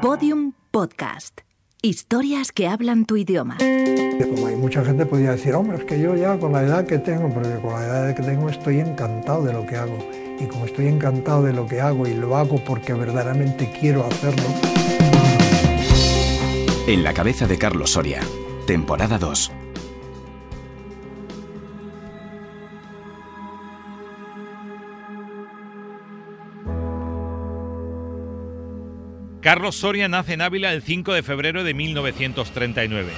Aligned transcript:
Podium 0.00 0.54
Podcast. 0.70 1.42
Historias 1.82 2.52
que 2.52 2.66
hablan 2.66 3.04
tu 3.04 3.18
idioma. 3.18 3.58
Como 3.58 4.46
hay 4.46 4.56
mucha 4.56 4.82
gente 4.82 5.04
podría 5.04 5.32
decir, 5.32 5.54
hombre, 5.54 5.76
es 5.76 5.84
que 5.84 6.00
yo 6.00 6.16
ya 6.16 6.38
con 6.38 6.52
la 6.52 6.62
edad 6.62 6.86
que 6.86 6.98
tengo, 6.98 7.28
porque 7.28 7.54
con 7.60 7.74
la 7.74 7.84
edad 7.84 8.14
que 8.16 8.22
tengo 8.22 8.48
estoy 8.48 8.80
encantado 8.80 9.44
de 9.44 9.52
lo 9.52 9.66
que 9.66 9.76
hago. 9.76 9.98
Y 10.40 10.46
como 10.46 10.64
estoy 10.64 10.86
encantado 10.86 11.42
de 11.42 11.52
lo 11.52 11.66
que 11.66 11.82
hago 11.82 12.06
y 12.06 12.14
lo 12.14 12.34
hago 12.34 12.64
porque 12.64 12.94
verdaderamente 12.94 13.70
quiero 13.78 14.06
hacerlo. 14.06 14.44
En 16.86 17.02
la 17.02 17.12
cabeza 17.12 17.46
de 17.46 17.58
Carlos 17.58 17.90
Soria, 17.90 18.22
temporada 18.66 19.18
2. 19.18 19.52
Carlos 29.40 29.76
Soria 29.76 30.06
nace 30.06 30.34
en 30.34 30.42
Ávila 30.42 30.72
el 30.74 30.82
5 30.82 31.14
de 31.14 31.22
febrero 31.22 31.64
de 31.64 31.72
1939. 31.72 33.10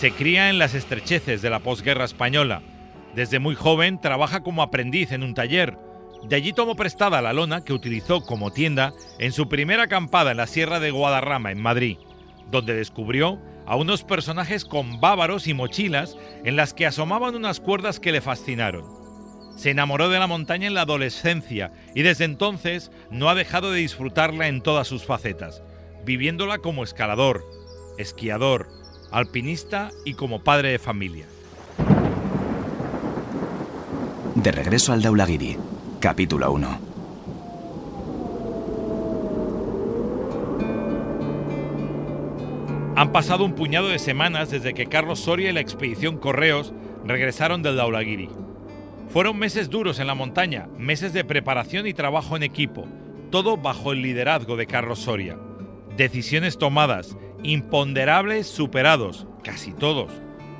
Se 0.00 0.12
cría 0.12 0.48
en 0.48 0.58
las 0.58 0.72
estrecheces 0.72 1.42
de 1.42 1.50
la 1.50 1.58
posguerra 1.58 2.06
española. 2.06 2.62
Desde 3.14 3.38
muy 3.38 3.54
joven 3.54 4.00
trabaja 4.00 4.42
como 4.42 4.62
aprendiz 4.62 5.12
en 5.12 5.22
un 5.22 5.34
taller. 5.34 5.76
De 6.26 6.36
allí 6.36 6.54
tomó 6.54 6.74
prestada 6.74 7.20
la 7.20 7.34
lona 7.34 7.64
que 7.66 7.74
utilizó 7.74 8.22
como 8.22 8.50
tienda 8.50 8.94
en 9.18 9.32
su 9.32 9.50
primera 9.50 9.82
acampada 9.82 10.30
en 10.30 10.38
la 10.38 10.46
Sierra 10.46 10.80
de 10.80 10.90
Guadarrama, 10.90 11.52
en 11.52 11.60
Madrid, 11.60 11.98
donde 12.50 12.72
descubrió 12.72 13.42
a 13.66 13.76
unos 13.76 14.02
personajes 14.02 14.64
con 14.64 15.02
bávaros 15.02 15.46
y 15.46 15.52
mochilas 15.52 16.16
en 16.46 16.56
las 16.56 16.72
que 16.72 16.86
asomaban 16.86 17.34
unas 17.34 17.60
cuerdas 17.60 18.00
que 18.00 18.12
le 18.12 18.22
fascinaron. 18.22 18.86
Se 19.54 19.68
enamoró 19.68 20.08
de 20.08 20.18
la 20.18 20.26
montaña 20.26 20.66
en 20.66 20.72
la 20.72 20.80
adolescencia 20.80 21.72
y 21.94 22.00
desde 22.00 22.24
entonces 22.24 22.90
no 23.10 23.28
ha 23.28 23.34
dejado 23.34 23.70
de 23.70 23.80
disfrutarla 23.80 24.48
en 24.48 24.62
todas 24.62 24.88
sus 24.88 25.04
facetas, 25.04 25.62
viviéndola 26.06 26.56
como 26.56 26.84
escalador, 26.84 27.44
esquiador, 27.98 28.79
alpinista 29.10 29.90
y 30.04 30.14
como 30.14 30.42
padre 30.42 30.70
de 30.70 30.78
familia. 30.78 31.26
De 34.34 34.52
regreso 34.52 34.92
al 34.92 35.02
Daulagiri, 35.02 35.56
capítulo 35.98 36.52
1. 36.52 36.90
Han 42.96 43.12
pasado 43.12 43.44
un 43.44 43.54
puñado 43.54 43.88
de 43.88 43.98
semanas 43.98 44.50
desde 44.50 44.74
que 44.74 44.86
Carlos 44.86 45.20
Soria 45.20 45.50
y 45.50 45.52
la 45.52 45.60
expedición 45.60 46.18
Correos 46.18 46.72
regresaron 47.04 47.62
del 47.62 47.76
Daulagiri. 47.76 48.28
Fueron 49.08 49.38
meses 49.38 49.70
duros 49.70 49.98
en 49.98 50.06
la 50.06 50.14
montaña, 50.14 50.68
meses 50.78 51.12
de 51.12 51.24
preparación 51.24 51.86
y 51.86 51.94
trabajo 51.94 52.36
en 52.36 52.42
equipo, 52.42 52.86
todo 53.30 53.56
bajo 53.56 53.92
el 53.92 54.02
liderazgo 54.02 54.56
de 54.56 54.66
Carlos 54.66 55.00
Soria. 55.00 55.36
Decisiones 55.96 56.58
tomadas, 56.58 57.16
imponderables 57.42 58.46
superados, 58.46 59.26
casi 59.42 59.72
todos, 59.72 60.12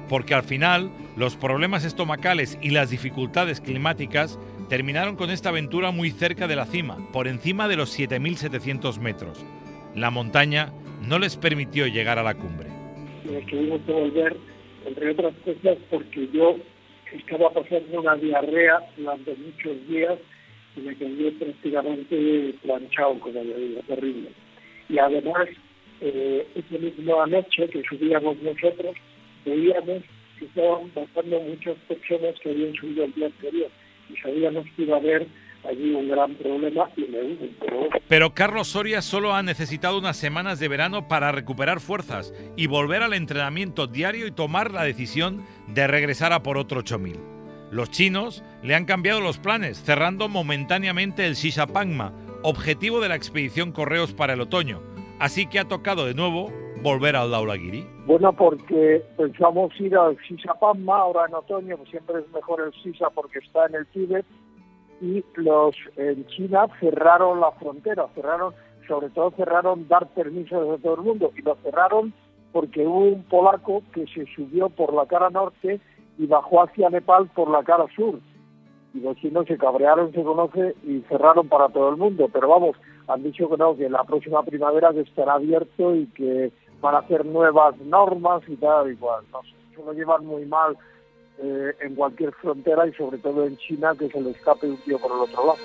porque 0.08 0.34
al 0.34 0.42
final 0.42 0.90
los 1.16 1.36
problemas 1.36 1.84
estomacales 1.84 2.58
y 2.62 2.70
las 2.70 2.90
dificultades 2.90 3.60
climáticas 3.60 4.38
terminaron 4.68 5.16
con 5.16 5.30
esta 5.30 5.48
aventura 5.48 5.90
muy 5.90 6.10
cerca 6.10 6.46
de 6.46 6.56
la 6.56 6.64
cima, 6.64 6.98
por 7.12 7.28
encima 7.28 7.68
de 7.68 7.76
los 7.76 7.98
7.700 7.98 8.98
metros. 9.00 9.44
La 9.94 10.10
montaña 10.10 10.72
no 11.06 11.18
les 11.18 11.36
permitió 11.36 11.86
llegar 11.86 12.18
a 12.18 12.22
la 12.22 12.34
cumbre. 12.34 12.68
Me 13.24 13.40
tuvimos 13.42 13.80
que 13.82 13.92
volver, 13.92 14.36
entre 14.86 15.10
otras 15.10 15.34
cosas, 15.44 15.78
porque 15.90 16.28
yo 16.32 16.56
estaba 17.12 17.50
pasando 17.50 18.00
una 18.00 18.14
diarrea 18.16 18.78
durante 18.96 19.34
muchos 19.36 19.88
días 19.88 20.18
y 20.76 20.80
me 20.80 20.96
quedé 20.96 21.32
prácticamente 21.32 22.54
planchado, 22.62 23.18
como 23.18 23.42
le 23.42 23.56
digo, 23.56 23.80
terrible. 23.88 24.30
Y 24.88 24.98
además, 24.98 25.48
eh, 26.00 26.46
esa 26.54 26.78
misma 26.78 27.26
noche 27.26 27.68
que 27.68 27.82
subíamos 27.82 28.36
nosotros, 28.42 28.96
veíamos 29.44 30.02
que 30.38 30.44
estaban 30.46 30.90
bajando 30.94 31.40
muchas 31.40 31.76
personas 31.88 32.34
que 32.42 32.50
habían 32.50 32.74
subido 32.74 33.04
el 33.04 33.14
día 33.14 33.26
anterior 33.26 33.70
y 34.08 34.16
sabíamos 34.16 34.64
que 34.76 34.82
iba 34.82 34.96
a 34.96 35.00
haber 35.00 35.26
allí 35.68 35.92
un 35.92 36.08
gran 36.08 36.34
problema 36.36 36.90
y 36.96 37.02
me 37.02 37.18
pero 37.60 37.88
Pero 38.08 38.34
Carlos 38.34 38.68
Soria 38.68 39.02
solo 39.02 39.34
ha 39.34 39.42
necesitado 39.42 39.98
unas 39.98 40.16
semanas 40.16 40.58
de 40.58 40.68
verano 40.68 41.08
para 41.08 41.32
recuperar 41.32 41.80
fuerzas 41.80 42.32
y 42.56 42.66
volver 42.66 43.02
al 43.02 43.12
entrenamiento 43.12 43.86
diario 43.86 44.26
y 44.26 44.32
tomar 44.32 44.70
la 44.70 44.84
decisión 44.84 45.44
de 45.68 45.86
regresar 45.86 46.32
a 46.32 46.42
por 46.42 46.56
otro 46.56 46.80
8000. 46.80 47.18
Los 47.70 47.90
chinos 47.90 48.42
le 48.62 48.74
han 48.74 48.84
cambiado 48.84 49.20
los 49.20 49.38
planes, 49.38 49.80
cerrando 49.82 50.28
momentáneamente 50.28 51.26
el 51.26 51.34
Shishapangma, 51.34 52.12
objetivo 52.42 53.00
de 53.00 53.08
la 53.08 53.14
expedición 53.14 53.70
Correos 53.70 54.12
para 54.12 54.32
el 54.32 54.40
otoño. 54.40 54.82
Así 55.20 55.46
que 55.46 55.58
ha 55.58 55.68
tocado 55.68 56.06
de 56.06 56.14
nuevo 56.14 56.50
volver 56.82 57.14
al 57.14 57.30
Daulagiri. 57.30 57.86
Bueno, 58.06 58.32
porque 58.32 59.04
pensamos 59.18 59.78
ir 59.78 59.94
al 59.94 60.16
Sisapamma 60.26 60.96
ahora 60.96 61.26
en 61.28 61.34
otoño, 61.34 61.76
pues 61.76 61.90
siempre 61.90 62.20
es 62.20 62.32
mejor 62.32 62.62
el 62.62 62.72
Sisa 62.82 63.10
porque 63.10 63.40
está 63.40 63.66
en 63.66 63.74
el 63.74 63.86
Tíbet, 63.88 64.24
y 65.02 65.22
los 65.34 65.76
en 65.96 66.26
China 66.28 66.66
cerraron 66.80 67.38
la 67.38 67.52
frontera, 67.52 68.06
cerraron, 68.14 68.54
sobre 68.88 69.10
todo 69.10 69.30
cerraron 69.32 69.86
dar 69.88 70.08
permisos 70.08 70.78
a 70.78 70.82
todo 70.82 70.94
el 70.94 71.02
mundo, 71.02 71.32
y 71.36 71.42
lo 71.42 71.54
cerraron 71.56 72.14
porque 72.52 72.86
hubo 72.86 73.00
un 73.00 73.22
polaco 73.24 73.82
que 73.92 74.06
se 74.06 74.24
subió 74.34 74.70
por 74.70 74.94
la 74.94 75.04
cara 75.06 75.28
norte 75.28 75.80
y 76.18 76.26
bajó 76.26 76.62
hacia 76.62 76.88
Nepal 76.88 77.28
por 77.34 77.50
la 77.50 77.62
cara 77.62 77.84
sur. 77.94 78.18
Y 78.94 79.00
los 79.00 79.16
chinos 79.18 79.46
se 79.46 79.56
cabrearon, 79.56 80.12
se 80.12 80.22
conoce, 80.22 80.74
y 80.82 81.00
cerraron 81.08 81.46
para 81.48 81.68
todo 81.68 81.90
el 81.90 81.96
mundo. 81.96 82.28
Pero 82.32 82.48
vamos, 82.48 82.76
han 83.10 83.22
dicho 83.22 83.48
que 83.48 83.56
no, 83.56 83.76
que 83.76 83.88
la 83.88 84.04
próxima 84.04 84.42
primavera 84.42 84.92
que 84.92 85.00
estará 85.00 85.34
abierto 85.34 85.94
y 85.96 86.06
que 86.06 86.52
van 86.80 86.94
a 86.94 86.98
hacer 86.98 87.26
nuevas 87.26 87.76
normas 87.78 88.42
y 88.46 88.56
tal 88.56 88.92
y 88.92 88.96
cual. 88.96 89.24
No 89.32 89.42
sé, 89.42 89.50
eso 89.72 89.84
lo 89.84 89.92
llevan 89.92 90.24
muy 90.24 90.46
mal 90.46 90.76
eh, 91.42 91.74
en 91.80 91.94
cualquier 91.94 92.32
frontera 92.32 92.86
y 92.86 92.92
sobre 92.94 93.18
todo 93.18 93.44
en 93.46 93.56
China 93.56 93.94
que 93.98 94.08
se 94.08 94.20
le 94.20 94.30
escape 94.30 94.68
un 94.68 94.76
tío 94.78 94.98
por 94.98 95.10
el 95.10 95.18
otro 95.18 95.46
lado. 95.46 95.58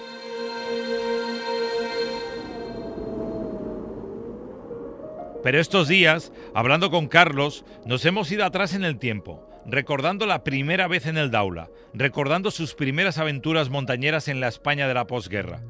Pero 5.43 5.59
estos 5.59 5.87
días, 5.87 6.33
hablando 6.55 6.89
con 6.89 7.07
Carlos, 7.07 7.65
nos 7.85 8.03
hemos 8.05 8.31
ido 8.31 8.45
atrás 8.45 8.73
en 8.73 8.83
el 8.83 8.97
tiempo, 8.97 9.47
recordando 9.67 10.25
la 10.25 10.43
primera 10.43 10.87
vez 10.87 11.05
en 11.05 11.17
el 11.17 11.29
Daula, 11.29 11.69
recordando 11.93 12.49
sus 12.49 12.73
primeras 12.73 13.19
aventuras 13.19 13.69
montañeras 13.69 14.27
en 14.27 14.39
la 14.39 14.47
España 14.47 14.87
de 14.87 14.95
la 14.95 15.05
posguerra. 15.05 15.61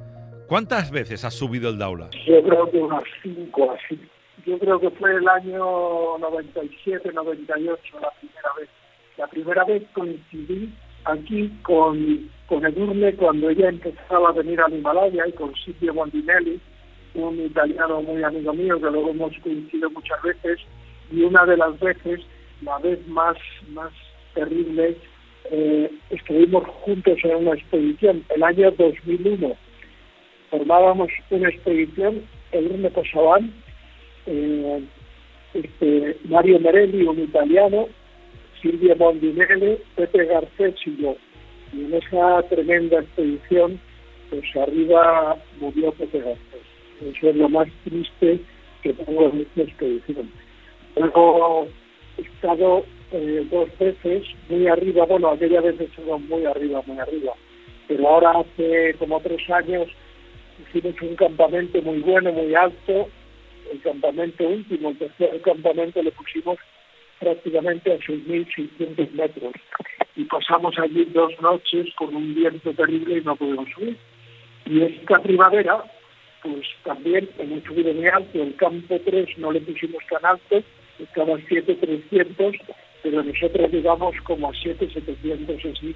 ¿Cuántas 0.48 0.92
veces 0.92 1.26
has 1.26 1.34
subido 1.34 1.70
el 1.70 1.80
Daula? 1.80 2.10
Yo 2.28 2.44
creo 2.44 2.70
que 2.70 2.78
unas 2.78 3.04
cinco 3.24 3.72
así. 3.72 4.00
Yo 4.46 4.60
creo 4.60 4.80
que 4.80 4.92
fue 4.92 5.16
el 5.16 5.28
año 5.28 6.18
97, 6.20 7.12
98 7.12 8.00
la 8.00 8.12
primera 8.20 8.50
vez. 8.60 8.70
La 9.18 9.28
primera 9.28 9.64
vez 9.66 9.84
coincidí 9.94 10.72
aquí 11.06 11.52
con, 11.64 12.30
con 12.46 12.64
Edurne 12.64 13.16
cuando 13.16 13.50
ella 13.50 13.70
empezaba 13.70 14.30
a 14.30 14.34
venir 14.34 14.62
al 14.62 14.74
Himalaya 14.74 15.28
y 15.28 15.32
con 15.32 15.56
Silvio 15.56 15.96
Mondinelli, 15.96 16.60
un 17.16 17.40
italiano 17.40 18.04
muy 18.04 18.22
amigo 18.22 18.54
mío 18.54 18.80
que 18.80 18.92
luego 18.92 19.10
hemos 19.10 19.36
coincidido 19.40 19.90
muchas 19.90 20.22
veces 20.22 20.60
y 21.12 21.24
una 21.24 21.44
de 21.46 21.58
las 21.58 21.80
veces, 21.80 22.22
la 22.62 22.78
vez 22.80 23.00
más, 23.08 23.38
más 23.70 23.92
terrible, 24.36 24.98
eh, 25.50 25.92
estuvimos 26.12 26.68
juntos 26.68 27.18
en 27.24 27.36
una 27.36 27.54
expedición 27.54 28.24
el 28.30 28.44
año 28.44 28.70
2001 28.72 29.56
formábamos 30.58 31.10
una 31.30 31.50
expedición, 31.50 32.22
Edurne 32.52 32.90
Posaban, 32.90 33.54
eh, 34.26 34.84
este, 35.54 36.18
Mario 36.26 36.60
Merelli, 36.60 37.04
un 37.04 37.20
italiano, 37.20 37.88
Silvia 38.62 38.96
Mondinelli, 38.96 39.78
Pepe 39.96 40.26
Garcés 40.26 40.76
y 40.86 41.02
yo. 41.02 41.16
Y 41.74 41.86
en 41.86 41.94
esa 41.96 42.42
tremenda 42.44 43.00
expedición, 43.00 43.80
pues 44.30 44.44
arriba 44.56 45.38
murió 45.60 45.92
Pepe 45.92 46.20
Garcés. 46.20 46.66
Eso 47.02 47.30
es 47.30 47.36
lo 47.36 47.50
más 47.50 47.68
triste 47.84 48.40
que 48.82 48.94
tengo 48.94 49.30
en 49.30 49.42
esta 49.42 49.62
expedición. 49.62 50.32
Luego 50.96 51.68
he 52.18 52.22
estado 52.22 52.86
eh, 53.12 53.46
dos 53.52 53.68
veces 53.78 54.24
muy 54.48 54.68
arriba, 54.68 55.06
bueno, 55.06 55.32
aquella 55.32 55.60
vez 55.60 55.80
he 55.82 55.84
estado 55.86 56.18
muy 56.20 56.46
arriba, 56.46 56.82
muy 56.86 56.98
arriba, 56.98 57.34
pero 57.88 58.08
ahora 58.08 58.40
hace 58.40 58.94
como 58.98 59.20
tres 59.20 59.50
años 59.50 59.90
hicimos 60.60 61.02
un 61.02 61.16
campamento 61.16 61.82
muy 61.82 62.00
bueno, 62.00 62.32
muy 62.32 62.54
alto, 62.56 63.10
el 63.72 63.82
campamento 63.82 64.48
último, 64.48 64.90
el 64.90 64.98
tercer 64.98 65.42
campamento, 65.42 66.02
le 66.02 66.12
pusimos 66.12 66.58
prácticamente 67.20 67.94
a 67.94 67.98
6.600 67.98 69.12
metros 69.12 69.54
y 70.16 70.24
pasamos 70.26 70.78
allí 70.80 71.06
dos 71.06 71.32
noches 71.42 71.88
con 71.96 72.16
un 72.16 72.36
viento 72.36 72.74
terrible 72.74 73.18
y 73.18 73.22
no 73.22 73.36
pudimos 73.36 73.68
subir. 73.74 73.98
Y 74.66 74.82
esta 74.82 75.20
primavera, 75.20 75.84
pues 76.42 76.66
también 76.84 77.30
hemos 77.38 77.64
subido 77.64 77.94
muy 77.94 78.08
alto, 78.08 78.42
el 78.42 78.56
campo 78.56 79.00
3 79.04 79.38
no 79.38 79.52
le 79.52 79.62
pusimos 79.62 80.04
tan 80.10 80.26
alto, 80.26 80.64
estaba 81.00 81.36
a 81.36 81.40
7.300, 81.40 82.60
pero 83.04 83.24
nosotros 83.24 83.72
llegamos 83.72 84.16
como 84.24 84.50
a 84.50 84.52
7.700 84.52 85.78
así. 85.78 85.96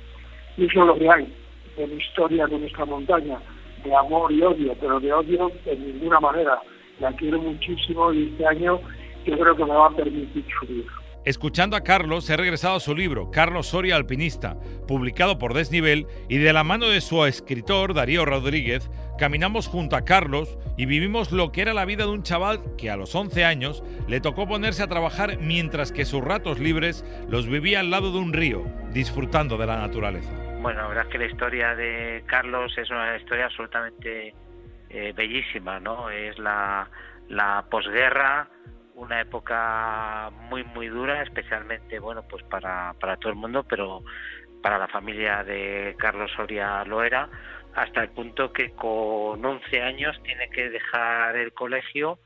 Y 0.57 0.65
eso 0.65 0.81
es 0.81 0.87
lo 0.87 0.95
que 0.97 1.09
hay 1.09 1.33
en 1.77 1.97
historia 1.97 2.45
de 2.47 2.59
nuestra 2.59 2.85
montaña, 2.85 3.39
de 3.83 3.95
amor 3.95 4.31
y 4.31 4.41
odio, 4.41 4.75
pero 4.79 4.99
de 4.99 5.13
odio 5.13 5.51
en 5.65 5.85
ninguna 5.85 6.19
manera. 6.19 6.61
La 6.99 7.11
quiero 7.13 7.39
muchísimo 7.39 8.11
y 8.13 8.29
este 8.29 8.45
año 8.45 8.79
yo 9.25 9.37
creo 9.37 9.55
que 9.55 9.65
me 9.65 9.73
va 9.73 9.87
a 9.87 9.95
permitir 9.95 10.45
subir. 10.59 10.85
Escuchando 11.25 11.75
a 11.75 11.81
Carlos, 11.81 12.29
he 12.29 12.37
regresado 12.37 12.77
a 12.77 12.79
su 12.79 12.95
libro, 12.95 13.29
Carlos 13.29 13.67
Soria 13.67 13.97
Alpinista, 13.97 14.57
publicado 14.87 15.37
por 15.37 15.53
Desnivel, 15.53 16.07
y 16.29 16.37
de 16.37 16.53
la 16.53 16.63
mano 16.63 16.87
de 16.87 17.01
su 17.01 17.25
escritor, 17.25 17.93
Darío 17.93 18.23
Rodríguez, 18.23 18.89
caminamos 19.17 19.67
junto 19.67 19.97
a 19.97 20.05
Carlos 20.05 20.57
y 20.77 20.85
vivimos 20.85 21.33
lo 21.33 21.51
que 21.51 21.61
era 21.61 21.73
la 21.73 21.83
vida 21.83 22.05
de 22.05 22.11
un 22.11 22.23
chaval 22.23 22.61
que 22.77 22.89
a 22.89 22.95
los 22.95 23.13
11 23.13 23.43
años 23.43 23.83
le 24.07 24.21
tocó 24.21 24.47
ponerse 24.47 24.81
a 24.81 24.87
trabajar 24.87 25.37
mientras 25.39 25.91
que 25.91 26.05
sus 26.05 26.23
ratos 26.23 26.57
libres 26.57 27.03
los 27.27 27.47
vivía 27.47 27.81
al 27.81 27.91
lado 27.91 28.13
de 28.13 28.19
un 28.19 28.31
río, 28.31 28.63
disfrutando 28.93 29.57
de 29.57 29.67
la 29.67 29.77
naturaleza. 29.77 30.48
Bueno, 30.61 30.81
la 30.81 30.87
verdad 30.89 31.05
es 31.05 31.11
que 31.11 31.17
la 31.17 31.25
historia 31.25 31.73
de 31.73 32.21
Carlos 32.25 32.77
es 32.77 32.89
una 32.89 33.15
historia 33.15 33.45
absolutamente 33.45 34.35
eh, 34.89 35.13
bellísima, 35.15 35.79
¿no? 35.79 36.09
Es 36.09 36.37
la, 36.37 36.89
la 37.29 37.65
posguerra, 37.71 38.49
una 38.95 39.21
época 39.21 40.29
muy 40.49 40.65
muy 40.65 40.89
dura, 40.89 41.23
especialmente 41.23 41.99
bueno 41.99 42.23
pues 42.27 42.43
para, 42.43 42.93
para 42.99 43.15
todo 43.15 43.29
el 43.29 43.37
mundo, 43.37 43.63
pero 43.63 44.03
para 44.61 44.77
la 44.77 44.89
familia 44.89 45.45
de 45.45 45.95
Carlos 45.97 46.29
Soria 46.35 46.83
lo 46.83 47.03
era, 47.03 47.29
hasta 47.75 48.01
el 48.01 48.09
punto 48.09 48.51
que 48.51 48.71
con 48.71 49.45
11 49.45 49.81
años 49.81 50.21
tiene 50.23 50.49
que 50.49 50.69
dejar 50.69 51.37
el 51.37 51.53
colegio 51.53 52.19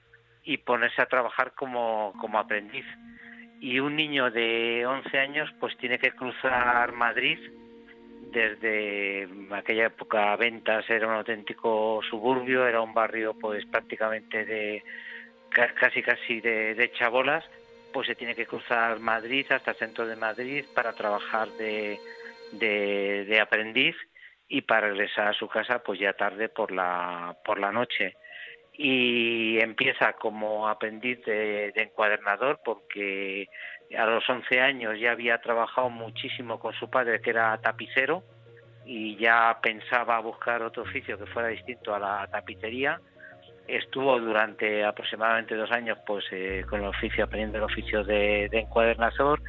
y 0.44 0.58
ponerse 0.58 1.04
a 1.04 1.06
trabajar 1.06 1.54
como, 1.54 2.14
como 2.20 2.40
aprendiz. 2.40 2.86
Y 3.60 3.80
un 3.80 3.96
niño 3.96 4.32
de 4.32 4.88
11 4.88 5.20
años 5.20 5.54
pues 5.60 5.78
tiene 5.78 6.00
que 6.00 6.12
cruzar 6.14 6.94
Madrid 6.94 7.38
desde 8.34 9.28
aquella 9.52 9.86
época 9.86 10.36
Ventas 10.36 10.90
era 10.90 11.08
un 11.08 11.14
auténtico 11.14 12.02
suburbio, 12.10 12.68
era 12.68 12.82
un 12.82 12.94
barrio 12.94 13.36
pues 13.40 13.66
prácticamente 13.66 14.44
de 14.44 14.84
casi 15.50 16.02
casi 16.02 16.42
de, 16.42 16.92
chabolas, 16.98 17.46
pues 17.94 18.08
se 18.08 18.16
tiene 18.16 18.34
que 18.34 18.48
cruzar 18.48 19.00
Madrid 19.00 19.46
hasta 19.52 19.72
el 19.72 19.78
centro 19.78 20.08
de 20.08 20.16
Madrid 20.16 20.66
para 20.74 20.94
trabajar 20.94 21.48
de, 21.52 22.00
de, 22.52 23.40
aprendiz 23.40 23.96
y 24.48 24.62
para 24.62 24.90
regresar 24.90 25.28
a 25.28 25.34
su 25.34 25.48
casa 25.48 25.84
pues 25.84 26.00
ya 26.00 26.14
tarde 26.14 26.50
por 26.50 26.72
la, 26.72 27.38
por 27.46 27.60
la 27.60 27.72
noche. 27.72 28.16
Y 28.76 29.60
empieza 29.60 30.14
como 30.14 30.68
aprendiz 30.68 31.24
de, 31.26 31.72
de 31.72 31.82
encuadernador 31.84 32.60
porque 32.66 33.48
a 33.98 34.06
los 34.06 34.28
11 34.28 34.60
años 34.60 35.00
ya 35.00 35.12
había 35.12 35.38
trabajado 35.40 35.90
muchísimo 35.90 36.60
con 36.60 36.74
su 36.74 36.90
padre 36.90 37.22
que 37.22 37.30
era 37.30 37.58
tapicero 37.60 38.24
y 38.86 39.16
ya 39.18 39.58
pensaba 39.62 40.20
buscar 40.20 40.62
otro 40.62 40.84
oficio 40.84 41.18
que 41.18 41.26
fuera 41.28 41.50
distinto 41.50 41.94
a 41.96 42.00
la 42.00 42.28
tapicería. 42.28 43.00
Estuvo 43.66 44.20
durante 44.20 44.84
aproximadamente 44.84 45.56
dos 45.56 45.72
años 45.72 45.98
pues 46.06 46.26
eh, 46.32 46.66
con 46.70 46.82
el 46.82 46.88
oficio 46.88 47.24
aprendiendo 47.24 47.60
el 47.60 47.64
oficio 47.64 48.04
de, 48.04 48.50
de, 48.52 48.60
encuadernador 48.60 49.42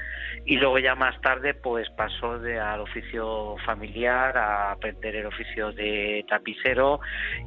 y 0.44 0.56
luego 0.56 0.78
ya 0.78 0.94
más 0.94 1.20
tarde 1.20 1.54
pues 1.54 1.90
pasó 1.90 2.38
de, 2.38 2.60
al 2.60 2.80
oficio 2.80 3.56
familiar 3.66 4.38
a 4.38 4.70
aprender 4.70 5.16
el 5.16 5.26
oficio 5.26 5.72
de 5.72 6.24
tapicero. 6.28 7.00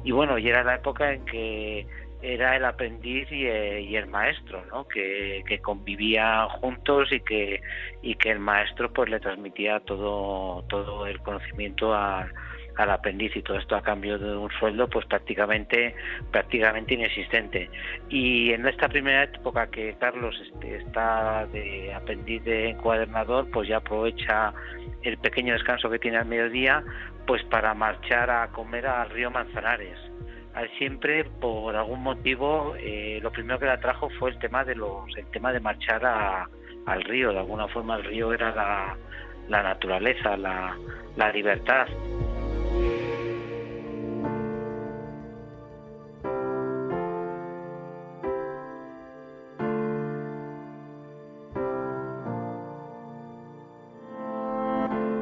Y 0.04 0.10
bueno 0.10 0.36
y 0.36 0.48
era 0.48 0.62
la 0.62 0.74
época 0.74 1.10
en 1.10 1.24
que 1.24 1.86
era 2.22 2.56
el 2.56 2.64
aprendiz 2.64 3.30
y, 3.30 3.46
eh, 3.46 3.80
y 3.80 3.96
el 3.96 4.06
maestro 4.06 4.64
¿no? 4.66 4.88
que, 4.88 5.44
que 5.46 5.60
convivían 5.60 6.48
juntos 6.48 7.12
y 7.12 7.20
que 7.20 7.60
y 8.02 8.14
que 8.16 8.30
el 8.30 8.40
maestro 8.40 8.92
pues 8.92 9.08
le 9.08 9.20
transmitía 9.20 9.80
todo 9.80 10.64
todo 10.68 11.06
el 11.06 11.20
conocimiento 11.20 11.94
a 11.94 12.28
al 12.76 12.90
aprendiz. 12.90 13.36
Y 13.36 13.42
todo 13.42 13.58
esto 13.58 13.76
a 13.76 13.82
cambio 13.82 14.18
de 14.18 14.36
un 14.36 14.50
sueldo 14.58 14.88
pues 14.88 15.04
prácticamente 15.06 15.94
prácticamente 16.30 16.94
inexistente. 16.94 17.70
Y 18.08 18.52
en 18.52 18.66
esta 18.66 18.88
primera 18.88 19.24
época 19.24 19.68
que 19.68 19.94
Carlos 19.98 20.40
este, 20.40 20.76
está 20.76 21.46
de 21.46 21.92
aprendiz 21.92 22.42
de 22.44 22.70
encuadernador 22.70 23.48
pues 23.50 23.68
ya 23.68 23.78
aprovecha 23.78 24.52
el 25.02 25.18
pequeño 25.18 25.52
descanso 25.52 25.90
que 25.90 25.98
tiene 25.98 26.18
al 26.18 26.26
mediodía 26.26 26.82
pues 27.26 27.42
para 27.44 27.74
marchar 27.74 28.30
a 28.30 28.48
comer 28.48 28.86
al 28.86 29.10
río 29.10 29.30
Manzanares 29.30 30.07
siempre 30.78 31.24
por 31.24 31.76
algún 31.76 32.02
motivo 32.02 32.74
eh, 32.78 33.18
lo 33.22 33.30
primero 33.30 33.58
que 33.58 33.66
le 33.66 33.72
atrajo 33.72 34.08
fue 34.18 34.30
el 34.30 34.38
tema 34.38 34.64
de 34.64 34.74
los 34.74 35.16
el 35.16 35.26
tema 35.26 35.52
de 35.52 35.60
marchar 35.60 36.04
al 36.86 37.04
río. 37.04 37.32
De 37.32 37.38
alguna 37.38 37.68
forma 37.68 37.96
el 37.96 38.04
río 38.04 38.32
era 38.32 38.54
la, 38.54 38.96
la 39.48 39.62
naturaleza 39.62 40.36
la, 40.36 40.76
la 41.16 41.32
libertad 41.32 41.86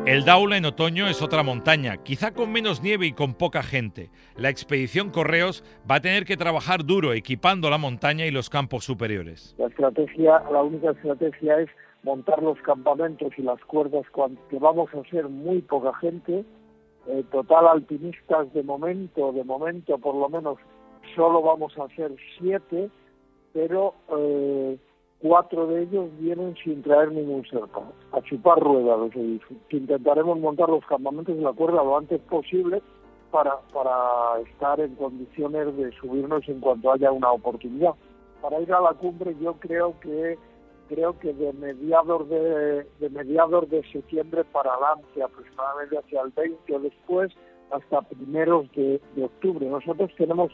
el 0.06 0.24
Daula 0.24 0.56
en 0.56 0.64
otoño 0.64 1.08
es 1.08 1.20
otra 1.20 1.42
montaña, 1.42 1.96
quizá 1.96 2.32
con 2.32 2.52
menos 2.52 2.80
nieve 2.80 3.06
y 3.06 3.12
con 3.12 3.34
poca 3.34 3.64
gente. 3.64 4.10
La 4.36 4.50
expedición 4.50 5.10
Correos 5.10 5.64
va 5.90 5.96
a 5.96 6.00
tener 6.00 6.24
que 6.24 6.36
trabajar 6.36 6.84
duro 6.84 7.12
equipando 7.12 7.68
la 7.70 7.78
montaña 7.78 8.24
y 8.24 8.30
los 8.30 8.48
campos 8.48 8.84
superiores. 8.84 9.56
La 9.58 9.66
estrategia, 9.66 10.44
la 10.52 10.62
única 10.62 10.92
estrategia 10.92 11.58
es 11.58 11.68
montar 12.04 12.40
los 12.40 12.56
campamentos 12.62 13.32
y 13.36 13.42
las 13.42 13.60
cuerdas 13.64 14.04
que 14.48 14.58
vamos 14.60 14.88
a 14.94 15.02
ser 15.10 15.28
muy 15.28 15.60
poca 15.62 15.92
gente 15.94 16.44
eh, 17.08 17.24
total 17.32 17.66
alpinistas 17.66 18.52
de 18.54 18.62
momento, 18.62 19.32
de 19.32 19.42
momento 19.42 19.98
por 19.98 20.14
lo 20.14 20.28
menos 20.28 20.58
solo 21.16 21.42
vamos 21.42 21.76
a 21.78 21.88
ser 21.96 22.12
siete, 22.38 22.90
pero 23.52 23.94
eh, 24.16 24.78
cuatro 25.20 25.66
de 25.66 25.82
ellos 25.82 26.10
vienen 26.18 26.54
sin 26.62 26.82
traer 26.82 27.12
ningún 27.12 27.44
serpa, 27.46 27.82
a 28.12 28.20
chupar 28.22 28.58
ruedas, 28.60 28.98
lo 28.98 29.10
que 29.10 29.40
Intentaremos 29.70 30.38
montar 30.38 30.68
los 30.68 30.84
campamentos 30.86 31.36
de 31.36 31.42
la 31.42 31.52
cuerda 31.52 31.82
lo 31.82 31.96
antes 31.96 32.20
posible 32.22 32.82
para, 33.30 33.58
para 33.72 34.40
estar 34.40 34.80
en 34.80 34.94
condiciones 34.94 35.76
de 35.76 35.92
subirnos 35.92 36.48
en 36.48 36.60
cuanto 36.60 36.92
haya 36.92 37.10
una 37.12 37.32
oportunidad. 37.32 37.94
Para 38.40 38.60
ir 38.60 38.72
a 38.72 38.80
la 38.80 38.92
cumbre 38.94 39.34
yo 39.40 39.54
creo 39.54 39.98
que 40.00 40.38
creo 40.88 41.18
que 41.18 41.32
de 41.32 41.52
mediados 41.52 42.28
de, 42.28 42.86
de 43.00 43.10
mediados 43.10 43.68
de 43.70 43.82
septiembre 43.90 44.44
para 44.44 44.72
adelante, 44.72 45.22
aproximadamente 45.22 45.98
hacia 45.98 46.22
el 46.22 46.30
20 46.30 46.74
o 46.76 46.78
después, 46.78 47.32
hasta 47.70 48.02
primeros 48.02 48.70
de, 48.72 49.00
octubre. 49.22 49.66
Nosotros 49.66 50.10
tenemos 50.16 50.52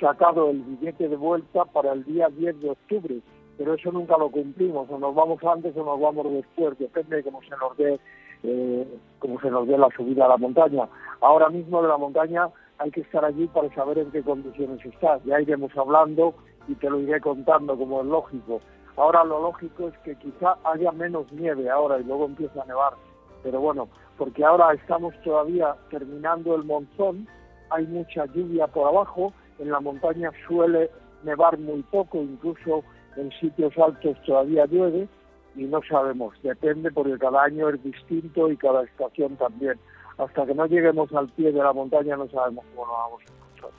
sacado 0.00 0.50
el 0.50 0.62
billete 0.62 1.08
de 1.08 1.16
vuelta 1.16 1.64
para 1.66 1.92
el 1.92 2.04
día 2.04 2.28
10 2.28 2.60
de 2.60 2.70
octubre, 2.70 3.20
pero 3.58 3.74
eso 3.74 3.90
nunca 3.90 4.16
lo 4.16 4.30
cumplimos, 4.30 4.88
o 4.88 4.98
nos 4.98 5.14
vamos 5.14 5.42
antes 5.42 5.76
o 5.76 5.84
nos 5.84 6.00
vamos 6.00 6.32
después, 6.32 6.78
depende 6.78 7.16
de 7.16 7.24
cómo 7.24 7.42
se 7.42 7.50
nos 7.50 7.76
dé, 7.76 7.98
eh, 8.44 8.86
cómo 9.18 9.40
se 9.40 9.50
nos 9.50 9.66
dé 9.66 9.76
la 9.76 9.88
subida 9.96 10.26
a 10.26 10.28
la 10.28 10.36
montaña. 10.36 10.88
Ahora 11.20 11.50
mismo 11.50 11.82
de 11.82 11.88
la 11.88 11.98
montaña 11.98 12.48
hay 12.78 12.92
que 12.92 13.00
estar 13.00 13.24
allí 13.24 13.48
para 13.48 13.68
saber 13.74 13.98
en 13.98 14.12
qué 14.12 14.22
condiciones 14.22 14.84
está, 14.86 15.18
ya 15.24 15.40
iremos 15.40 15.76
hablando 15.76 16.34
y 16.68 16.76
te 16.76 16.88
lo 16.88 17.00
iré 17.00 17.20
contando 17.20 17.76
como 17.76 18.00
es 18.00 18.06
lógico. 18.06 18.60
Ahora 18.96 19.24
lo 19.24 19.42
lógico 19.42 19.88
es 19.88 19.98
que 19.98 20.14
quizá 20.16 20.56
haya 20.64 20.92
menos 20.92 21.30
nieve 21.32 21.68
ahora 21.68 21.98
y 21.98 22.04
luego 22.04 22.26
empieza 22.26 22.62
a 22.62 22.66
nevar. 22.66 22.94
Pero 23.42 23.60
bueno, 23.60 23.88
porque 24.16 24.44
ahora 24.44 24.72
estamos 24.74 25.14
todavía 25.22 25.74
terminando 25.90 26.54
el 26.54 26.62
monzón, 26.62 27.26
hay 27.70 27.86
mucha 27.86 28.26
lluvia 28.26 28.68
por 28.68 28.86
abajo, 28.86 29.32
en 29.58 29.70
la 29.70 29.80
montaña 29.80 30.30
suele 30.46 30.90
nevar 31.24 31.58
muy 31.58 31.82
poco, 31.82 32.18
incluso 32.18 32.84
en 33.18 33.30
sitios 33.40 33.76
altos 33.78 34.16
todavía 34.24 34.66
llueve 34.66 35.08
y 35.56 35.64
no 35.64 35.80
sabemos, 35.88 36.34
depende 36.42 36.90
porque 36.92 37.18
cada 37.18 37.42
año 37.42 37.68
es 37.68 37.82
distinto 37.82 38.50
y 38.50 38.56
cada 38.56 38.84
estación 38.84 39.36
también. 39.36 39.78
Hasta 40.16 40.46
que 40.46 40.54
no 40.54 40.66
lleguemos 40.66 41.12
al 41.12 41.28
pie 41.30 41.52
de 41.52 41.58
la 41.58 41.72
montaña 41.72 42.16
no 42.16 42.28
sabemos 42.28 42.64
cómo 42.74 42.86
lo 42.86 42.92
vamos 42.92 43.20
a 43.20 43.24
encontrar. 43.24 43.72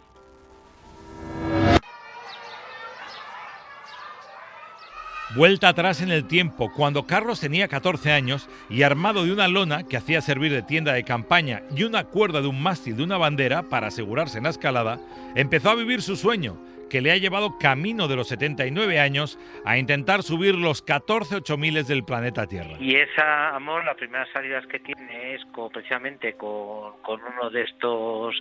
Vuelta 5.35 5.69
atrás 5.69 6.01
en 6.01 6.09
el 6.09 6.25
tiempo, 6.25 6.71
cuando 6.75 7.05
Carlos 7.05 7.39
tenía 7.39 7.67
14 7.67 8.11
años 8.11 8.49
y 8.67 8.81
armado 8.81 9.25
de 9.25 9.31
una 9.31 9.47
lona 9.47 9.83
que 9.83 9.95
hacía 9.95 10.21
servir 10.21 10.51
de 10.51 10.63
tienda 10.63 10.93
de 10.93 11.03
campaña 11.03 11.61
y 11.75 11.83
una 11.83 12.05
cuerda 12.05 12.41
de 12.41 12.47
un 12.47 12.61
mástil 12.61 12.97
de 12.97 13.03
una 13.03 13.17
bandera 13.17 13.63
para 13.63 13.87
asegurarse 13.87 14.39
en 14.39 14.45
la 14.45 14.49
escalada, 14.49 14.99
empezó 15.35 15.69
a 15.69 15.75
vivir 15.75 16.01
su 16.01 16.15
sueño, 16.15 16.57
que 16.89 17.01
le 17.01 17.11
ha 17.11 17.17
llevado 17.17 17.57
camino 17.59 18.07
de 18.07 18.15
los 18.15 18.27
79 18.27 18.99
años 18.99 19.39
a 19.65 19.77
intentar 19.77 20.23
subir 20.23 20.55
los 20.55 20.81
14 20.81 21.37
8000 21.37 21.85
del 21.85 22.03
planeta 22.03 22.47
Tierra. 22.47 22.75
Y 22.79 22.95
esa, 22.95 23.55
amor, 23.55 23.85
las 23.85 23.95
primeras 23.95 24.27
salidas 24.33 24.65
que 24.67 24.79
tiene 24.79 25.35
es 25.35 25.41
precisamente 25.71 26.33
con, 26.33 26.93
uno 27.07 27.49
de 27.51 27.61
estos 27.63 28.35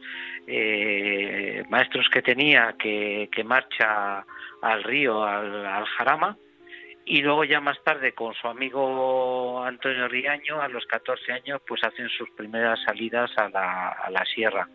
eh, 0.47 1.62
maestros 1.69 2.09
que 2.12 2.23
tenía 2.23 2.75
que, 2.78 3.28
marcha 3.45 4.25
al 4.62 4.83
río, 4.83 5.25
al 5.25 5.85
Jarama, 5.97 6.37
y 7.08 7.22
luego 7.22 7.42
ya 7.44 7.58
más 7.58 7.82
tarde 7.82 8.12
con 8.12 8.34
su 8.34 8.46
amigo 8.48 9.64
Antonio 9.64 10.08
Riaño 10.08 10.60
a 10.60 10.68
los 10.68 10.84
14 10.84 11.32
años 11.32 11.62
pues 11.66 11.82
hacen 11.82 12.06
sus 12.10 12.28
primeras 12.30 12.78
salidas 12.84 13.30
a 13.38 13.48
la, 13.48 13.88
a 13.88 14.10
la 14.10 14.26
sierra. 14.26 14.68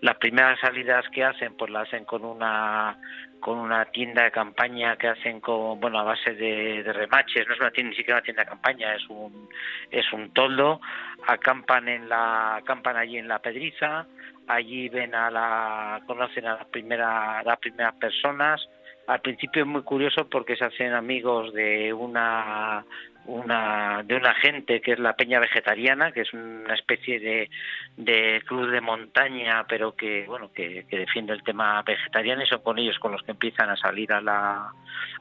Las 0.00 0.16
primeras 0.18 0.60
salidas 0.60 1.04
que 1.12 1.24
hacen 1.24 1.56
pues 1.56 1.72
las 1.72 1.88
hacen 1.88 2.04
con 2.04 2.24
una 2.24 2.96
con 3.40 3.58
una 3.58 3.86
tienda 3.86 4.22
de 4.22 4.30
campaña 4.30 4.96
que 4.96 5.08
hacen 5.08 5.40
con 5.40 5.80
bueno 5.80 5.98
a 5.98 6.04
base 6.04 6.34
de, 6.34 6.84
remaches. 6.84 7.48
No 7.48 7.54
es 7.54 7.60
una 7.60 7.72
tienda 7.72 7.90
ni 7.90 7.96
siquiera 7.96 8.18
una 8.18 8.24
tienda 8.24 8.44
de 8.44 8.50
campaña 8.50 8.94
es 8.94 9.08
un 9.08 9.48
es 9.90 10.12
un 10.12 10.32
toldo. 10.32 10.80
Acampan 11.26 11.88
en 11.88 12.08
la 12.08 12.56
acampan 12.56 12.96
allí 12.96 13.18
en 13.18 13.26
la 13.26 13.40
Pedriza. 13.40 14.06
Allí 14.46 14.88
ven 14.88 15.16
a 15.16 15.32
la 15.32 16.00
conocen 16.06 16.46
a 16.46 16.58
la 16.58 16.64
primera 16.64 17.42
las 17.42 17.58
primeras 17.58 17.94
personas 17.94 18.68
al 19.06 19.20
principio 19.20 19.62
es 19.62 19.68
muy 19.68 19.82
curioso 19.82 20.28
porque 20.28 20.56
se 20.56 20.64
hacen 20.64 20.92
amigos 20.92 21.52
de 21.52 21.92
una 21.92 22.84
una 23.24 24.02
de 24.04 24.16
una 24.16 24.34
gente 24.34 24.80
que 24.80 24.92
es 24.92 24.98
la 24.98 25.14
Peña 25.14 25.38
Vegetariana, 25.38 26.10
que 26.10 26.22
es 26.22 26.32
una 26.32 26.74
especie 26.74 27.20
de, 27.20 27.50
de 27.96 28.42
cruz 28.46 28.70
de 28.70 28.80
montaña, 28.80 29.64
pero 29.68 29.94
que 29.94 30.24
bueno 30.26 30.50
que, 30.52 30.84
defiende 30.90 31.32
el 31.32 31.42
tema 31.42 31.82
vegetariano 31.82 32.42
y 32.42 32.46
son 32.46 32.62
con 32.62 32.78
ellos 32.78 32.98
con 32.98 33.12
los 33.12 33.22
que 33.22 33.32
empiezan 33.32 33.70
a 33.70 33.76
salir 33.76 34.12
a 34.12 34.20
la 34.20 34.72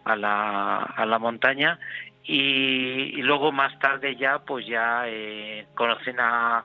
a 0.04 0.16
la, 0.16 0.78
a 0.78 1.06
la 1.06 1.20
montaña. 1.20 1.80
Y, 2.24 3.22
luego 3.22 3.52
más 3.52 3.78
tarde 3.80 4.16
ya 4.16 4.40
pues 4.40 4.66
ya 4.66 5.04
eh, 5.08 5.66
conocen 5.76 6.20
a 6.20 6.64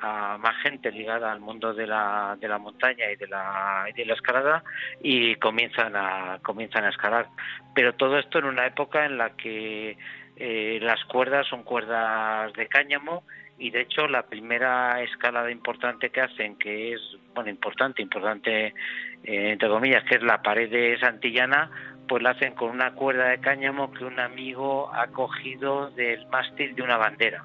a 0.00 0.38
más 0.38 0.56
gente 0.62 0.90
ligada 0.90 1.32
al 1.32 1.40
mundo 1.40 1.72
de 1.72 1.86
la, 1.86 2.36
de 2.40 2.48
la 2.48 2.58
montaña 2.58 3.10
y 3.10 3.16
de 3.16 3.26
la, 3.26 3.86
de 3.94 4.04
la 4.04 4.14
escalada 4.14 4.62
y 5.02 5.36
comienzan 5.36 5.94
a, 5.96 6.38
comienzan 6.42 6.84
a 6.84 6.90
escalar. 6.90 7.28
Pero 7.74 7.94
todo 7.94 8.18
esto 8.18 8.38
en 8.38 8.46
una 8.46 8.66
época 8.66 9.06
en 9.06 9.18
la 9.18 9.30
que 9.30 9.96
eh, 10.36 10.78
las 10.82 11.02
cuerdas 11.04 11.46
son 11.48 11.62
cuerdas 11.62 12.52
de 12.54 12.66
cáñamo 12.68 13.24
y 13.58 13.70
de 13.70 13.82
hecho 13.82 14.06
la 14.06 14.24
primera 14.24 15.02
escalada 15.02 15.50
importante 15.50 16.10
que 16.10 16.20
hacen, 16.20 16.56
que 16.56 16.92
es, 16.92 17.00
bueno, 17.34 17.48
importante, 17.48 18.02
importante 18.02 18.74
eh, 19.24 19.50
entre 19.52 19.68
comillas, 19.68 20.04
que 20.04 20.16
es 20.16 20.22
la 20.22 20.42
pared 20.42 20.70
de 20.70 20.98
Santillana, 21.00 21.70
pues 22.06 22.22
la 22.22 22.30
hacen 22.30 22.54
con 22.54 22.70
una 22.70 22.92
cuerda 22.92 23.28
de 23.28 23.40
cáñamo 23.40 23.92
que 23.92 24.04
un 24.04 24.20
amigo 24.20 24.94
ha 24.94 25.08
cogido 25.08 25.90
del 25.90 26.26
mástil 26.26 26.74
de 26.74 26.82
una 26.82 26.98
bandera 26.98 27.44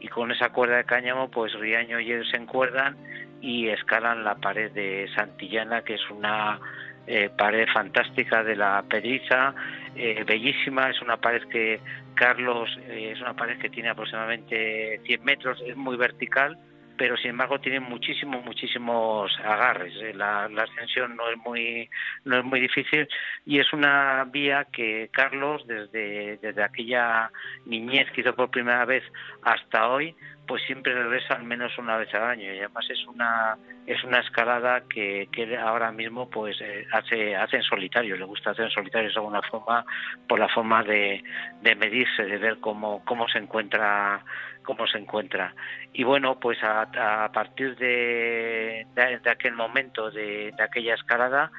y 0.00 0.08
con 0.08 0.32
esa 0.32 0.48
cuerda 0.48 0.78
de 0.78 0.84
cáñamo 0.84 1.30
pues 1.30 1.52
Riaño 1.52 2.00
y 2.00 2.10
él 2.10 2.24
se 2.30 2.36
encuerdan 2.36 2.96
y 3.40 3.68
escalan 3.68 4.24
la 4.24 4.34
pared 4.34 4.72
de 4.72 5.08
Santillana 5.14 5.82
que 5.82 5.94
es 5.94 6.10
una 6.10 6.58
eh, 7.06 7.30
pared 7.36 7.66
fantástica 7.72 8.44
de 8.44 8.56
la 8.56 8.84
Pedriza, 8.88 9.54
eh, 9.94 10.22
bellísima, 10.26 10.90
es 10.90 11.00
una 11.02 11.16
pared 11.16 11.42
que 11.48 11.80
Carlos, 12.14 12.68
eh, 12.86 13.12
es 13.12 13.20
una 13.20 13.34
pared 13.34 13.58
que 13.58 13.70
tiene 13.70 13.88
aproximadamente 13.88 15.00
100 15.04 15.24
metros, 15.24 15.62
es 15.66 15.76
muy 15.76 15.96
vertical 15.96 16.56
pero 17.00 17.16
sin 17.16 17.30
embargo 17.30 17.58
tiene 17.58 17.80
muchísimos 17.80 18.44
muchísimos 18.44 19.32
agarres 19.42 19.94
eh, 20.02 20.12
la, 20.12 20.44
ascensión 20.44 21.16
no 21.16 21.30
es 21.30 21.38
muy 21.38 21.88
no 22.26 22.40
es 22.40 22.44
muy 22.44 22.60
difícil 22.60 23.08
y 23.46 23.58
es 23.58 23.72
una 23.72 24.24
vía 24.30 24.66
que 24.70 25.08
Carlos 25.10 25.66
desde 25.66 26.36
desde 26.42 26.62
aquella 26.62 27.30
niñez 27.64 28.10
que 28.10 28.20
hizo 28.20 28.34
por 28.34 28.50
primera 28.50 28.84
vez 28.84 29.02
hasta 29.40 29.88
hoy 29.88 30.14
pues 30.50 30.64
siempre 30.64 30.92
regresa 30.92 31.34
al 31.34 31.44
menos 31.44 31.78
una 31.78 31.96
vez 31.96 32.12
al 32.12 32.24
año 32.24 32.52
y 32.52 32.58
además 32.58 32.84
es 32.90 33.06
una 33.06 33.56
es 33.86 34.02
una 34.02 34.18
escalada 34.18 34.80
que, 34.92 35.28
que 35.30 35.56
ahora 35.56 35.92
mismo 35.92 36.28
pues 36.28 36.60
eh, 36.60 36.88
hace 36.90 37.36
hace 37.36 37.58
en 37.58 37.62
solitario 37.62 38.16
le 38.16 38.24
gusta 38.24 38.50
hacer 38.50 38.64
en 38.64 38.72
solitario 38.72 39.10
de 39.10 39.14
alguna 39.14 39.42
forma 39.42 39.86
por 40.28 40.40
la 40.40 40.48
forma 40.48 40.82
de, 40.82 41.22
de 41.62 41.76
medirse 41.76 42.24
de 42.24 42.36
ver 42.38 42.58
cómo 42.58 43.04
cómo 43.04 43.28
se 43.28 43.38
encuentra 43.38 44.24
cómo 44.64 44.86
se 44.88 44.98
encuentra. 44.98 45.54
Y 45.92 46.02
bueno, 46.04 46.38
pues 46.38 46.58
a, 46.62 47.30
partir 47.32 47.76
de, 47.76 48.86
de, 48.94 49.30
aquel 49.30 49.54
momento, 49.54 50.10
de, 50.10 50.52
aquella 50.60 50.94
escalada, 50.94 51.50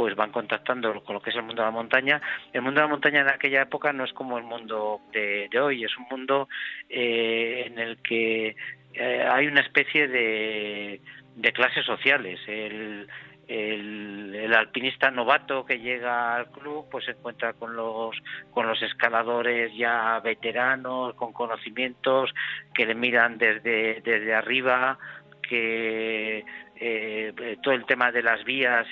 pues 0.00 0.16
van 0.16 0.32
contactando 0.32 1.04
con 1.04 1.12
lo 1.12 1.20
que 1.20 1.28
es 1.28 1.36
el 1.36 1.42
mundo 1.42 1.60
de 1.60 1.66
la 1.66 1.72
montaña. 1.72 2.22
El 2.54 2.62
mundo 2.62 2.80
de 2.80 2.86
la 2.86 2.90
montaña 2.90 3.20
en 3.20 3.28
aquella 3.28 3.60
época 3.60 3.92
no 3.92 4.04
es 4.04 4.14
como 4.14 4.38
el 4.38 4.44
mundo 4.44 5.02
de, 5.12 5.50
hoy, 5.60 5.84
es 5.84 5.94
un 5.98 6.06
mundo 6.10 6.48
eh, 6.88 7.64
en 7.66 7.78
el 7.78 7.98
que 7.98 8.56
eh, 8.94 9.28
hay 9.30 9.46
una 9.46 9.60
especie 9.60 10.08
de, 10.08 11.02
de 11.36 11.52
clases 11.52 11.84
sociales. 11.84 12.40
El, 12.46 13.08
el, 13.46 14.54
alpinista 14.54 15.10
novato 15.10 15.66
que 15.66 15.80
llega 15.80 16.34
al 16.34 16.50
club 16.50 16.86
pues 16.90 17.04
se 17.04 17.10
encuentra 17.10 17.52
con 17.52 17.76
los 17.76 18.16
con 18.52 18.66
los 18.66 18.80
escaladores 18.82 19.72
ya 19.76 20.18
veteranos 20.20 21.14
con 21.14 21.32
conocimientos 21.32 22.30
que 22.74 22.86
le 22.86 22.94
miran 22.94 23.38
desde 23.38 24.00
desde 24.02 24.34
arriba 24.34 24.98
que 25.42 26.44
eh, 26.76 27.56
todo 27.62 27.74
el 27.74 27.84
tema 27.86 28.10
de 28.12 28.22
las 28.22 28.44
vías 28.44 28.86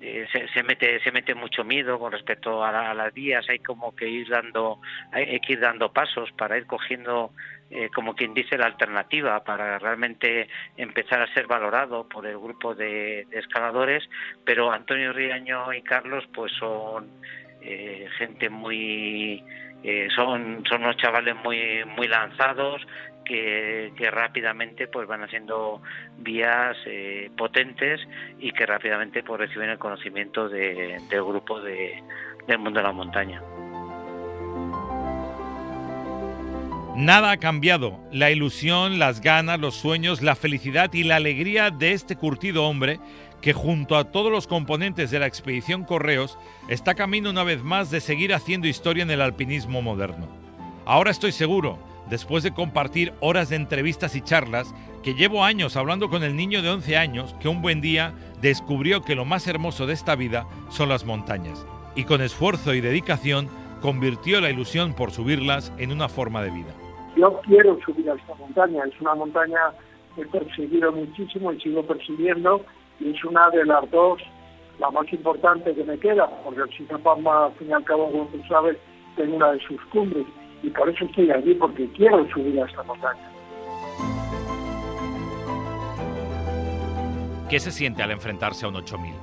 eh, 0.00 0.26
se, 0.52 0.62
mete 0.62 1.00
se 1.00 1.10
mete 1.10 1.34
mucho 1.34 1.64
miedo 1.64 1.98
con 1.98 2.12
respecto 2.12 2.64
a, 2.64 2.94
las 2.94 3.14
vías. 3.14 3.48
Hay 3.48 3.60
como 3.60 3.94
que 3.94 4.08
ir 4.08 4.28
dando 4.28 4.80
hay 5.12 5.40
que 5.40 5.54
ir 5.54 5.60
dando 5.60 5.92
pasos 5.92 6.30
para 6.32 6.58
ir 6.58 6.66
cogiendo 6.66 7.32
eh, 7.68 7.90
como 7.92 8.14
quien 8.14 8.32
dice, 8.32 8.56
la 8.56 8.66
alternativa 8.66 9.42
para 9.42 9.80
realmente 9.80 10.48
empezar 10.76 11.20
a 11.20 11.34
ser 11.34 11.48
valorado 11.48 12.08
por 12.08 12.24
el 12.24 12.38
grupo 12.38 12.76
de, 12.76 13.26
escaladores, 13.32 14.08
pero 14.44 14.70
Antonio 14.70 15.12
Riaño 15.12 15.72
y 15.72 15.82
Carlos 15.82 16.24
pues 16.32 16.52
son 16.52 17.10
eh, 17.60 18.08
gente 18.18 18.48
muy... 18.48 19.42
Eh, 19.82 20.08
son, 20.14 20.64
son 20.68 20.82
unos 20.82 20.96
chavales 20.96 21.34
muy, 21.44 21.84
muy 21.96 22.08
lanzados, 22.08 22.82
que, 23.26 23.92
rápidamente 24.10 24.88
pues 24.88 25.06
van 25.06 25.22
haciendo 25.22 25.82
vías 26.18 26.76
potentes 27.36 28.00
y 28.38 28.52
que 28.52 28.66
rápidamente 28.66 29.22
pues 29.22 29.40
reciben 29.40 29.70
el 29.70 29.78
conocimiento 29.78 30.48
del 30.48 31.22
grupo 31.22 31.60
de, 31.60 32.02
del 32.46 32.58
mundo 32.58 32.80
de 32.80 32.84
la 32.84 32.92
montaña. 32.92 33.42
Nada 36.96 37.32
ha 37.32 37.36
cambiado. 37.36 38.00
La 38.10 38.30
ilusión, 38.30 38.98
las 38.98 39.20
ganas, 39.20 39.60
los 39.60 39.74
sueños, 39.74 40.22
la 40.22 40.34
felicidad 40.34 40.90
y 40.94 41.04
la 41.04 41.16
alegría 41.16 41.70
de 41.70 41.92
este 41.92 42.16
curtido 42.16 42.64
hombre 42.64 42.98
que 43.42 43.52
junto 43.52 43.96
a 43.96 44.10
todos 44.10 44.32
los 44.32 44.46
componentes 44.46 45.10
de 45.10 45.18
la 45.18 45.26
expedición 45.26 45.84
Correos 45.84 46.38
está 46.70 46.94
camino 46.94 47.28
una 47.28 47.44
vez 47.44 47.62
más 47.62 47.90
de 47.90 48.00
seguir 48.00 48.32
haciendo 48.32 48.66
historia 48.66 49.02
en 49.02 49.10
el 49.10 49.20
alpinismo 49.20 49.82
moderno. 49.82 50.26
Ahora 50.86 51.10
estoy 51.10 51.32
seguro, 51.32 51.78
después 52.08 52.42
de 52.42 52.54
compartir 52.54 53.12
horas 53.20 53.48
de 53.48 53.56
entrevistas 53.56 54.14
y 54.16 54.20
charlas, 54.20 54.74
que 55.02 55.14
llevo 55.14 55.44
años 55.44 55.76
hablando 55.76 56.08
con 56.08 56.22
el 56.22 56.36
niño 56.36 56.62
de 56.62 56.70
11 56.70 56.96
años 56.96 57.34
que 57.40 57.48
un 57.48 57.62
buen 57.62 57.80
día 57.80 58.14
descubrió 58.40 59.02
que 59.02 59.14
lo 59.14 59.24
más 59.24 59.46
hermoso 59.46 59.86
de 59.86 59.92
esta 59.94 60.16
vida 60.16 60.46
son 60.68 60.88
las 60.88 61.04
montañas, 61.04 61.66
y 61.94 62.04
con 62.04 62.20
esfuerzo 62.20 62.74
y 62.74 62.80
dedicación 62.80 63.48
convirtió 63.80 64.40
la 64.40 64.50
ilusión 64.50 64.94
por 64.94 65.10
subirlas 65.10 65.72
en 65.78 65.92
una 65.92 66.08
forma 66.08 66.42
de 66.42 66.50
vida. 66.50 66.74
Yo 67.16 67.40
quiero 67.42 67.78
subir 67.84 68.10
a 68.10 68.14
esta 68.14 68.34
montaña, 68.34 68.84
es 68.84 69.00
una 69.00 69.14
montaña 69.14 69.60
que 70.14 70.22
he 70.22 70.26
perseguido 70.26 70.92
muchísimo 70.92 71.52
y 71.52 71.60
sigo 71.60 71.82
persiguiendo 71.82 72.64
y 73.00 73.10
es 73.10 73.24
una 73.24 73.50
de 73.50 73.64
las 73.64 73.90
dos, 73.90 74.20
la 74.78 74.90
más 74.90 75.10
importante 75.12 75.74
que 75.74 75.84
me 75.84 75.98
queda, 75.98 76.28
porque 76.44 76.62
el 76.62 76.76
Sitapamba, 76.76 77.46
al 77.46 77.52
fin 77.54 77.70
y 77.70 77.72
al 77.72 77.84
cabo, 77.84 78.10
como 78.10 78.26
tú 78.26 78.42
sabes, 78.48 78.76
tiene 79.16 79.36
una 79.36 79.52
de 79.52 79.60
sus 79.60 79.80
cumbres 79.86 80.26
y 80.66 80.70
por 80.70 80.88
eso 80.88 81.04
estoy 81.04 81.30
allí, 81.30 81.54
porque 81.54 81.88
quiero 81.92 82.28
subir 82.30 82.60
a 82.60 82.66
esta 82.66 82.82
montaña. 82.82 83.30
¿Qué 87.48 87.60
se 87.60 87.70
siente 87.70 88.02
al 88.02 88.10
enfrentarse 88.10 88.66
a 88.66 88.68
un 88.68 88.76
8000? 88.76 89.14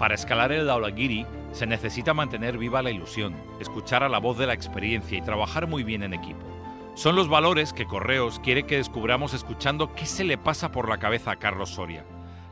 Para 0.00 0.14
escalar 0.14 0.50
el 0.50 0.66
Daulagiri 0.66 1.24
se 1.52 1.66
necesita 1.66 2.12
mantener 2.12 2.58
viva 2.58 2.82
la 2.82 2.90
ilusión, 2.90 3.36
escuchar 3.60 4.02
a 4.02 4.08
la 4.08 4.18
voz 4.18 4.36
de 4.36 4.48
la 4.48 4.54
experiencia 4.54 5.16
y 5.16 5.22
trabajar 5.22 5.68
muy 5.68 5.84
bien 5.84 6.02
en 6.02 6.12
equipo. 6.12 6.44
Son 6.94 7.14
los 7.14 7.28
valores 7.28 7.72
que 7.72 7.86
Correos 7.86 8.40
quiere 8.40 8.64
que 8.64 8.78
descubramos 8.78 9.32
escuchando 9.32 9.94
qué 9.94 10.06
se 10.06 10.24
le 10.24 10.38
pasa 10.38 10.72
por 10.72 10.88
la 10.88 10.98
cabeza 10.98 11.30
a 11.30 11.36
Carlos 11.36 11.70
Soria. 11.70 12.04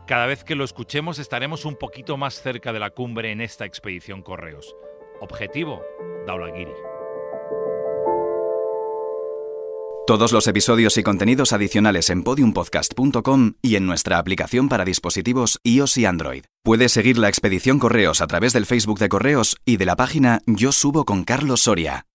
Cada 0.07 0.27
vez 0.27 0.45
que 0.45 0.55
lo 0.55 0.63
escuchemos 0.63 1.19
estaremos 1.19 1.65
un 1.65 1.75
poquito 1.75 2.17
más 2.17 2.41
cerca 2.41 2.73
de 2.73 2.79
la 2.79 2.91
cumbre 2.91 3.33
en 3.33 3.41
esta 3.41 3.65
expedición 3.65 4.23
Correos. 4.23 4.77
Objetivo, 5.21 5.83
Daulagiri. 6.25 6.98
Todos 10.09 10.33
los 10.33 10.47
episodios 10.47 10.97
y 10.97 11.03
contenidos 11.03 11.53
adicionales 11.53 12.09
en 12.09 12.23
podiumpodcast.com 12.23 13.57
y 13.61 13.77
en 13.77 13.87
nuestra 13.87 14.17
aplicación 14.17 14.71
para 14.71 14.87
dispositivos 14.87 15.61
iOS 15.65 15.99
y 15.99 16.07
Android. 16.07 16.45
Puedes 16.65 16.93
seguir 16.93 17.19
la 17.19 17.29
expedición 17.29 17.79
Correos 17.79 18.23
a 18.23 18.27
través 18.27 18.55
del 18.55 18.65
Facebook 18.65 18.99
de 19.01 19.11
Correos 19.11 19.59
y 19.67 19.77
de 19.77 19.85
la 19.85 19.97
página 19.97 20.41
Yo 20.47 20.73
Subo 20.73 21.05
con 21.05 21.25
Carlos 21.25 21.61
Soria. 21.61 22.07